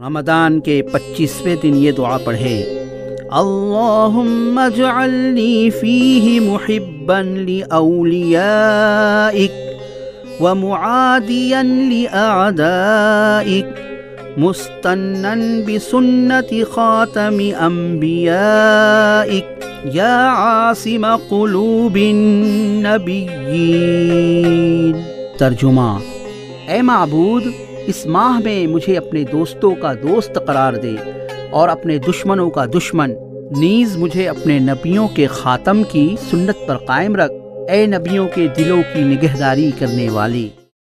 رمضان 0.00 0.60
کے 0.60 0.82
پچیسویں 0.92 1.56
دن 1.62 1.76
یہ 1.76 1.92
دعا 1.92 2.16
پڑھے، 2.24 2.64
اللہم 3.30 4.58
اجعلنی 4.58 5.70
فیہ 5.70 6.40
محبا 6.40 7.20
لأولیائک 7.22 9.50
ومعادیا 10.40 11.62
لأعدائک 11.62 13.66
مستنن 14.36 15.62
بسنت 15.66 16.54
خاتم 16.72 17.38
انبیائک، 17.58 19.44
یا 19.94 20.32
عاصم 20.36 21.06
قلوب 21.28 21.94
النبیین۔ 21.94 23.32
ترجمہ 25.38 25.98
اے 26.68 26.82
معبود 26.82 27.42
اس 27.86 28.06
ماہ 28.06 28.40
میں 28.44 28.66
مجھے 28.66 28.96
اپنے 28.96 29.24
دوستوں 29.32 29.74
کا 29.74 29.92
دوست 29.92 30.38
قرار 30.46 30.72
دے 30.72 30.94
اور 31.50 31.68
اپنے 31.68 31.98
دشمنوں 31.98 32.50
کا 32.50 32.64
دشمن۔ 32.66 33.14
نیز 33.56 33.96
مجھے 33.96 34.28
اپنے 34.28 34.58
نبیوں 34.58 35.08
کے 35.08 35.26
خاتم 35.26 35.82
کی 35.82 36.16
سنت 36.30 36.66
پر 36.66 36.78
قائم 36.78 37.16
رکھ۔ 37.16 37.32
اے 37.70 37.86
نبیوں 37.86 38.28
کے 38.34 38.48
دلوں 38.56 38.82
کی 38.94 39.00
نگہداری 39.00 39.70
کرنے 39.78 40.08
والی۔ 40.10 40.48